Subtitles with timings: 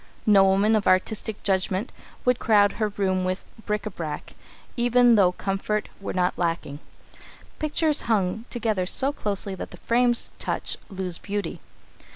[0.25, 1.91] No woman of artistic judgment
[2.25, 4.33] would crowd her rooms with bric à brac,
[4.75, 6.79] even though comfort were not lacking.
[7.59, 11.59] Pictures hung together so closely that the frames touch lose beauty.